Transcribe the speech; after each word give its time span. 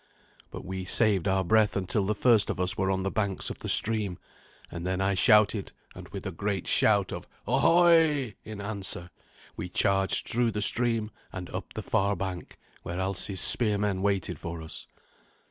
But 0.49 0.65
we 0.65 0.83
saved 0.83 1.27
our 1.27 1.43
breath 1.43 1.75
until 1.75 2.07
the 2.07 2.15
first 2.15 2.49
of 2.49 2.59
us 2.59 2.75
were 2.75 2.89
on 2.89 3.03
the 3.03 3.11
banks 3.11 3.51
of 3.51 3.59
the 3.59 3.69
stream, 3.69 4.17
and 4.71 4.83
then 4.83 4.99
I 4.99 5.13
shouted, 5.13 5.73
and 5.93 6.09
with 6.09 6.25
a 6.25 6.31
great 6.31 6.67
shout 6.67 7.11
of 7.11 7.27
"Ahoy!" 7.45 8.33
in 8.43 8.59
answer, 8.61 9.11
we 9.55 9.69
charged 9.69 10.27
through 10.27 10.49
the 10.53 10.61
stream 10.63 11.11
and 11.31 11.51
up 11.51 11.73
the 11.75 11.83
far 11.83 12.15
bank, 12.15 12.57
where 12.81 12.99
Alsi's 12.99 13.41
spearmen 13.41 14.01
waited 14.01 14.39
for 14.39 14.63
us. 14.63 14.87